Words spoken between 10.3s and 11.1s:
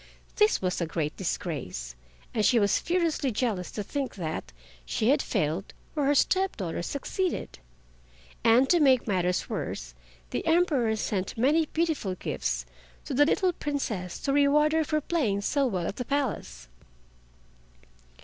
the Emperor